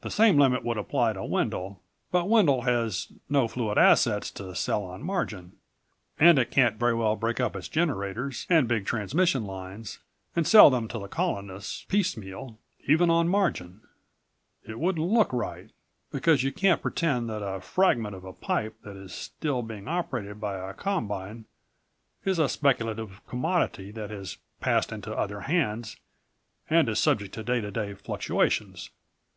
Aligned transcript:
The 0.00 0.10
same 0.10 0.38
limit 0.38 0.64
would 0.64 0.76
apply 0.76 1.12
to 1.12 1.22
Wendel, 1.24 1.80
but 2.10 2.28
Wendel 2.28 2.62
has 2.62 3.12
no 3.28 3.46
fluid 3.46 3.78
assets 3.78 4.28
to 4.32 4.56
sell 4.56 4.82
on 4.82 5.04
margin, 5.04 5.52
and 6.18 6.36
it 6.36 6.50
can't 6.50 6.74
very 6.78 6.94
well 6.94 7.14
break 7.14 7.38
up 7.38 7.54
its 7.54 7.68
generators 7.68 8.44
and 8.50 8.66
big 8.66 8.86
transmission 8.86 9.44
lines 9.44 10.00
and 10.34 10.48
sell 10.48 10.68
them 10.68 10.88
to 10.88 10.98
the 10.98 11.06
Colonists 11.06 11.84
piecemeal, 11.84 12.58
even 12.88 13.08
on 13.08 13.28
margin. 13.28 13.82
It 14.66 14.80
wouldn't 14.80 15.06
look 15.06 15.32
right, 15.32 15.70
because 16.10 16.42
you 16.42 16.50
can't 16.50 16.82
pretend 16.82 17.28
that 17.28 17.46
a 17.46 17.60
fragment 17.60 18.16
of 18.16 18.24
a 18.24 18.32
pipe 18.32 18.74
that 18.82 18.96
is 18.96 19.14
still 19.14 19.62
being 19.62 19.86
operated 19.86 20.40
by 20.40 20.56
a 20.58 20.74
combine 20.74 21.44
is 22.24 22.40
a 22.40 22.48
speculative 22.48 23.24
commodity 23.28 23.92
that 23.92 24.10
has 24.10 24.38
passed 24.60 24.90
into 24.90 25.14
other 25.16 25.42
hands 25.42 25.98
and 26.68 26.88
is 26.88 26.98
subject 26.98 27.32
to 27.34 27.44
day 27.44 27.60
to 27.60 27.70
day 27.70 27.94
fluctuations. 27.94 28.90